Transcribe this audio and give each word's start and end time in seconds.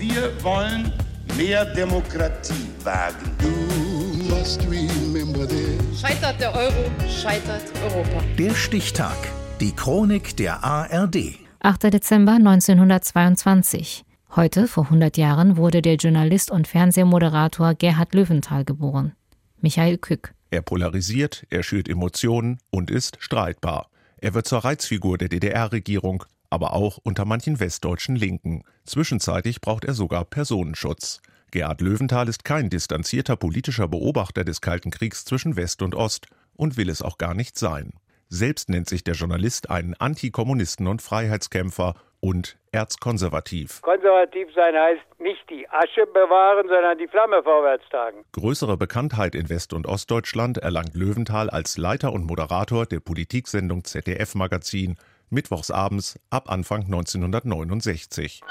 Wir 0.00 0.32
wollen 0.42 0.90
mehr 1.36 1.62
Demokratie 1.74 2.70
wagen. 2.82 3.36
Scheitert 5.94 6.40
der 6.40 6.54
Euro, 6.54 6.90
scheitert 7.06 7.64
Europa. 7.84 8.24
Der 8.38 8.54
Stichtag. 8.54 9.18
Die 9.60 9.72
Chronik 9.72 10.34
der 10.38 10.64
ARD. 10.64 11.34
8. 11.58 11.92
Dezember 11.92 12.32
1922. 12.32 14.06
Heute, 14.34 14.68
vor 14.68 14.84
100 14.84 15.18
Jahren, 15.18 15.58
wurde 15.58 15.82
der 15.82 15.96
Journalist 15.96 16.50
und 16.50 16.66
Fernsehmoderator 16.66 17.74
Gerhard 17.74 18.14
Löwenthal 18.14 18.64
geboren. 18.64 19.12
Michael 19.60 19.98
Kück. 19.98 20.32
Er 20.50 20.62
polarisiert, 20.62 21.46
er 21.50 21.62
schürt 21.62 21.90
Emotionen 21.90 22.58
und 22.70 22.90
ist 22.90 23.18
streitbar. 23.20 23.90
Er 24.16 24.32
wird 24.32 24.48
zur 24.48 24.64
Reizfigur 24.64 25.18
der 25.18 25.28
DDR-Regierung, 25.28 26.24
aber 26.50 26.74
auch 26.74 26.98
unter 27.02 27.24
manchen 27.24 27.60
westdeutschen 27.60 28.16
Linken. 28.16 28.64
Zwischenzeitlich 28.84 29.60
braucht 29.60 29.84
er 29.84 29.94
sogar 29.94 30.24
Personenschutz. 30.24 31.22
Gerhard 31.50 31.80
Löwenthal 31.80 32.28
ist 32.28 32.44
kein 32.44 32.70
distanzierter 32.70 33.36
politischer 33.36 33.88
Beobachter 33.88 34.44
des 34.44 34.60
Kalten 34.60 34.90
Kriegs 34.90 35.24
zwischen 35.24 35.56
West 35.56 35.82
und 35.82 35.94
Ost 35.94 36.26
und 36.54 36.76
will 36.76 36.90
es 36.90 37.02
auch 37.02 37.18
gar 37.18 37.34
nicht 37.34 37.58
sein. 37.58 37.92
Selbst 38.28 38.68
nennt 38.68 38.88
sich 38.88 39.02
der 39.02 39.14
Journalist 39.14 39.70
einen 39.70 39.94
Antikommunisten 39.94 40.86
und 40.86 41.02
Freiheitskämpfer 41.02 41.94
und 42.20 42.58
erzkonservativ. 42.70 43.82
Konservativ 43.82 44.48
sein 44.54 44.74
heißt 44.76 45.20
nicht 45.20 45.50
die 45.50 45.68
Asche 45.68 46.06
bewahren, 46.06 46.68
sondern 46.68 46.96
die 46.98 47.08
Flamme 47.08 47.42
vorwärts 47.42 47.88
tragen. 47.90 48.24
Größere 48.32 48.76
Bekanntheit 48.76 49.34
in 49.34 49.48
West- 49.48 49.72
und 49.72 49.86
Ostdeutschland 49.86 50.58
erlangt 50.58 50.94
Löwenthal 50.94 51.50
als 51.50 51.76
Leiter 51.76 52.12
und 52.12 52.26
Moderator 52.26 52.86
der 52.86 53.00
Politiksendung 53.00 53.82
ZDF 53.82 54.34
Magazin 54.36 54.96
mittwochsabends 55.30 56.18
ab 56.30 56.50
Anfang 56.50 56.84
1969. 56.84 58.42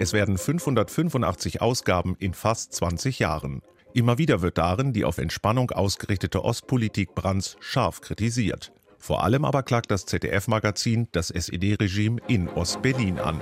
Es 0.00 0.12
werden 0.12 0.38
585 0.38 1.60
Ausgaben 1.60 2.14
in 2.20 2.32
fast 2.32 2.72
20 2.72 3.18
Jahren. 3.18 3.62
Immer 3.94 4.16
wieder 4.16 4.42
wird 4.42 4.56
darin 4.56 4.92
die 4.92 5.04
auf 5.04 5.18
Entspannung 5.18 5.72
ausgerichtete 5.72 6.44
Ostpolitik 6.44 7.16
Brandts 7.16 7.56
scharf 7.58 8.00
kritisiert. 8.00 8.70
Vor 8.98 9.24
allem 9.24 9.44
aber 9.44 9.64
klagt 9.64 9.90
das 9.90 10.06
ZDF-Magazin 10.06 11.08
das 11.12 11.30
SED-Regime 11.30 12.20
in 12.28 12.48
Ostberlin 12.48 13.18
an. 13.18 13.40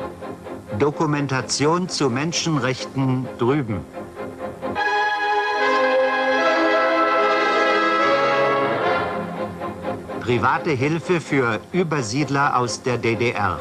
Dokumentation 0.78 1.88
zu 1.88 2.10
Menschenrechten 2.10 3.27
drüben. 3.38 3.80
Private 10.20 10.70
Hilfe 10.70 11.20
für 11.20 11.60
Übersiedler 11.72 12.56
aus 12.56 12.82
der 12.82 12.98
DDR. 12.98 13.60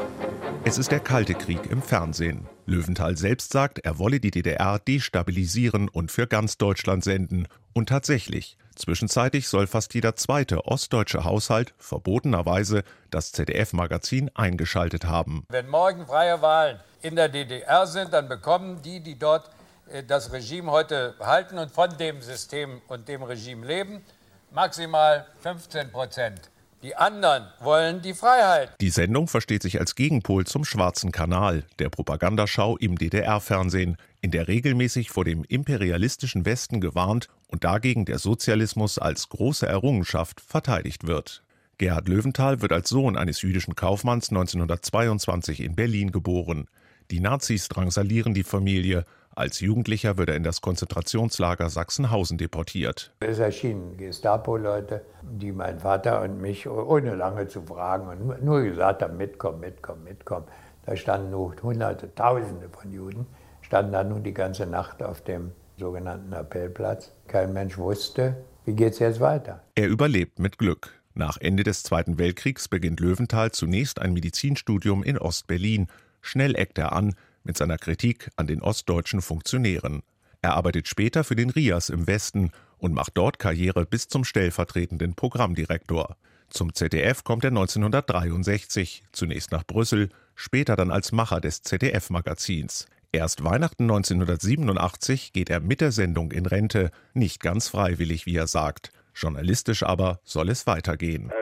Es 0.64 0.78
ist 0.78 0.90
der 0.90 1.00
Kalte 1.00 1.34
Krieg 1.34 1.70
im 1.70 1.80
Fernsehen. 1.80 2.55
Löwenthal 2.66 3.16
selbst 3.16 3.52
sagt, 3.52 3.78
er 3.78 3.98
wolle 3.98 4.20
die 4.20 4.30
DDR 4.30 4.78
destabilisieren 4.78 5.88
und 5.88 6.10
für 6.10 6.26
ganz 6.26 6.58
Deutschland 6.58 7.04
senden. 7.04 7.48
Und 7.72 7.88
tatsächlich, 7.88 8.58
zwischenzeitlich 8.74 9.48
soll 9.48 9.66
fast 9.66 9.94
jeder 9.94 10.16
zweite 10.16 10.66
ostdeutsche 10.66 11.24
Haushalt 11.24 11.74
verbotenerweise 11.78 12.82
das 13.10 13.32
ZDF-Magazin 13.32 14.30
eingeschaltet 14.34 15.04
haben. 15.04 15.44
Wenn 15.48 15.68
morgen 15.68 16.06
freie 16.06 16.42
Wahlen 16.42 16.80
in 17.02 17.16
der 17.16 17.28
DDR 17.28 17.86
sind, 17.86 18.12
dann 18.12 18.28
bekommen 18.28 18.82
die, 18.82 19.00
die 19.00 19.18
dort 19.18 19.50
äh, 19.90 20.02
das 20.02 20.32
Regime 20.32 20.70
heute 20.70 21.14
halten 21.20 21.58
und 21.58 21.70
von 21.70 21.96
dem 21.98 22.20
System 22.20 22.82
und 22.88 23.08
dem 23.08 23.22
Regime 23.22 23.66
leben, 23.66 24.04
maximal 24.50 25.26
15 25.40 25.90
Prozent. 25.92 26.50
Die 26.86 26.94
anderen 26.94 27.48
wollen 27.58 28.00
die 28.00 28.14
Freiheit. 28.14 28.70
Die 28.80 28.90
Sendung 28.90 29.26
versteht 29.26 29.60
sich 29.60 29.80
als 29.80 29.96
Gegenpol 29.96 30.46
zum 30.46 30.64
Schwarzen 30.64 31.10
Kanal, 31.10 31.64
der 31.80 31.88
Propagandaschau 31.88 32.76
im 32.76 32.96
DDR-Fernsehen, 32.96 33.96
in 34.20 34.30
der 34.30 34.46
regelmäßig 34.46 35.10
vor 35.10 35.24
dem 35.24 35.42
imperialistischen 35.42 36.46
Westen 36.46 36.80
gewarnt 36.80 37.26
und 37.48 37.64
dagegen 37.64 38.04
der 38.04 38.20
Sozialismus 38.20 39.00
als 39.00 39.28
große 39.30 39.66
Errungenschaft 39.66 40.40
verteidigt 40.40 41.08
wird. 41.08 41.42
Gerhard 41.78 42.06
Löwenthal 42.06 42.62
wird 42.62 42.70
als 42.70 42.88
Sohn 42.88 43.16
eines 43.16 43.42
jüdischen 43.42 43.74
Kaufmanns 43.74 44.28
1922 44.28 45.64
in 45.64 45.74
Berlin 45.74 46.12
geboren. 46.12 46.68
Die 47.10 47.18
Nazis 47.18 47.66
drangsalieren 47.66 48.32
die 48.32 48.44
Familie 48.44 49.04
als 49.36 49.60
Jugendlicher 49.60 50.16
wird 50.16 50.30
er 50.30 50.36
in 50.36 50.42
das 50.42 50.62
Konzentrationslager 50.62 51.68
Sachsenhausen 51.68 52.38
deportiert. 52.38 53.12
Es 53.20 53.38
erschienen 53.38 53.96
Gestapo-Leute, 53.98 55.02
die 55.22 55.52
meinen 55.52 55.80
Vater 55.80 56.22
und 56.22 56.40
mich, 56.40 56.66
ohne 56.68 57.14
lange 57.14 57.46
zu 57.46 57.62
fragen, 57.62 58.08
und 58.08 58.42
nur 58.42 58.62
gesagt 58.62 59.02
haben, 59.02 59.16
mitkommen, 59.16 59.60
mitkommen, 59.60 60.04
mitkommen. 60.04 60.46
Da 60.86 60.96
standen 60.96 61.30
nur 61.30 61.54
Hunderte, 61.62 62.14
Tausende 62.14 62.68
von 62.70 62.90
Juden, 62.90 63.26
standen 63.60 63.92
da 63.92 64.04
nun 64.04 64.22
die 64.22 64.32
ganze 64.32 64.66
Nacht 64.66 65.02
auf 65.02 65.20
dem 65.20 65.52
sogenannten 65.76 66.32
Appellplatz. 66.32 67.12
Kein 67.28 67.52
Mensch 67.52 67.76
wusste, 67.76 68.36
wie 68.64 68.72
geht 68.72 68.94
es 68.94 69.00
jetzt 69.00 69.20
weiter. 69.20 69.62
Er 69.74 69.88
überlebt 69.88 70.38
mit 70.38 70.58
Glück. 70.58 70.92
Nach 71.14 71.36
Ende 71.38 71.62
des 71.62 71.82
Zweiten 71.82 72.18
Weltkriegs 72.18 72.68
beginnt 72.68 73.00
Löwenthal 73.00 73.50
zunächst 73.50 74.00
ein 74.00 74.12
Medizinstudium 74.12 75.02
in 75.02 75.18
Ostberlin. 75.18 75.88
Schnell 76.20 76.54
eckt 76.54 76.78
er 76.78 76.92
an, 76.92 77.14
mit 77.46 77.56
seiner 77.56 77.78
Kritik 77.78 78.30
an 78.36 78.46
den 78.46 78.60
ostdeutschen 78.60 79.22
Funktionären. 79.22 80.02
Er 80.42 80.54
arbeitet 80.54 80.88
später 80.88 81.24
für 81.24 81.36
den 81.36 81.50
RIAS 81.50 81.88
im 81.88 82.06
Westen 82.06 82.50
und 82.78 82.92
macht 82.92 83.12
dort 83.14 83.38
Karriere 83.38 83.86
bis 83.86 84.08
zum 84.08 84.24
stellvertretenden 84.24 85.14
Programmdirektor. 85.14 86.16
Zum 86.50 86.74
ZDF 86.74 87.24
kommt 87.24 87.44
er 87.44 87.50
1963, 87.50 89.02
zunächst 89.12 89.50
nach 89.50 89.64
Brüssel, 89.64 90.10
später 90.34 90.76
dann 90.76 90.90
als 90.90 91.12
Macher 91.12 91.40
des 91.40 91.62
ZDF-Magazins. 91.62 92.86
Erst 93.12 93.42
Weihnachten 93.42 93.84
1987 93.84 95.32
geht 95.32 95.50
er 95.50 95.60
mit 95.60 95.80
der 95.80 95.92
Sendung 95.92 96.32
in 96.32 96.46
Rente, 96.46 96.90
nicht 97.14 97.40
ganz 97.40 97.68
freiwillig, 97.68 98.26
wie 98.26 98.36
er 98.36 98.46
sagt. 98.46 98.90
Journalistisch 99.14 99.82
aber 99.82 100.20
soll 100.24 100.50
es 100.50 100.66
weitergehen. 100.66 101.32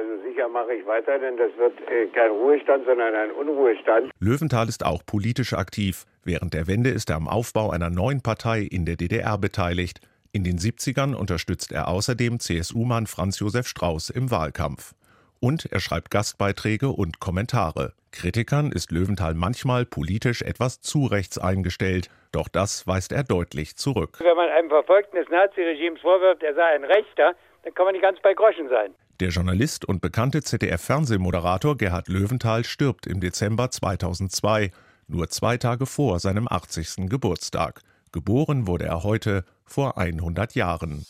Mache 0.55 0.75
ich 0.75 0.87
weiter, 0.87 1.19
denn 1.19 1.37
das 1.37 1.51
wird 1.57 1.73
äh, 1.91 2.07
kein 2.15 2.31
Ruhestand, 2.31 2.87
sondern 2.87 3.13
ein 3.13 3.33
Unruhestand. 3.33 4.13
Löwenthal 4.21 4.69
ist 4.69 4.87
auch 4.87 5.05
politisch 5.05 5.53
aktiv. 5.53 6.05
Während 6.23 6.55
der 6.55 6.69
Wende 6.69 6.91
ist 6.91 7.11
er 7.11 7.17
am 7.17 7.27
Aufbau 7.27 7.71
einer 7.71 7.91
neuen 7.91 8.23
Partei 8.23 8.61
in 8.61 8.87
der 8.87 8.95
DDR 8.95 9.37
beteiligt. 9.37 9.99
In 10.31 10.45
den 10.45 10.59
70ern 10.59 11.17
unterstützt 11.17 11.73
er 11.73 11.89
außerdem 11.89 12.39
CSU-Mann 12.39 13.09
Franz 13.09 13.41
Josef 13.41 13.67
Strauß 13.67 14.11
im 14.11 14.31
Wahlkampf. 14.31 14.93
Und 15.41 15.67
er 15.73 15.81
schreibt 15.81 16.13
Gastbeiträge 16.13 16.91
und 16.91 17.19
Kommentare. 17.19 17.93
Kritikern 18.13 18.71
ist 18.71 18.93
Löwenthal 18.93 19.35
manchmal 19.35 19.85
politisch 19.85 20.41
etwas 20.41 20.81
zu 20.81 21.07
rechts 21.07 21.37
eingestellt, 21.37 22.11
doch 22.31 22.47
das 22.47 22.87
weist 22.87 23.11
er 23.11 23.25
deutlich 23.25 23.75
zurück. 23.75 24.21
Wenn 24.21 24.37
man 24.37 24.49
einem 24.51 24.69
Verfolgten 24.69 25.17
des 25.17 25.29
Naziregimes 25.31 26.01
vorwirft, 26.01 26.45
er 26.45 26.55
sei 26.55 26.77
ein 26.77 26.85
Rechter, 26.85 27.35
dann 27.65 27.75
kann 27.75 27.87
man 27.87 27.95
nicht 27.95 28.03
ganz 28.03 28.21
bei 28.21 28.35
Groschen 28.35 28.69
sein. 28.69 28.95
Der 29.21 29.29
Journalist 29.29 29.85
und 29.85 30.01
bekannte 30.01 30.43
ZDF-Fernsehmoderator 30.43 31.77
Gerhard 31.77 32.09
Löwenthal 32.09 32.65
stirbt 32.65 33.07
im 33.07 33.21
Dezember 33.21 33.71
2002, 33.71 34.73
nur 35.07 35.29
zwei 35.29 35.57
Tage 35.57 35.87
vor 35.87 36.19
seinem 36.19 36.49
80. 36.49 37.09
Geburtstag. 37.09 37.81
Geboren 38.11 38.67
wurde 38.67 38.87
er 38.87 39.05
heute 39.05 39.45
vor 39.65 39.99
100 39.99 40.57
Jahren. 40.57 41.07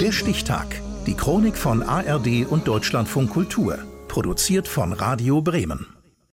Der 0.00 0.12
Stichtag. 0.12 0.80
Die 1.06 1.14
Chronik 1.14 1.56
von 1.56 1.82
ARD 1.82 2.46
und 2.48 2.68
Deutschlandfunk 2.68 3.30
Kultur. 3.30 3.78
Produziert 4.08 4.68
von 4.68 4.92
Radio 4.92 5.42
Bremen. 5.42 5.95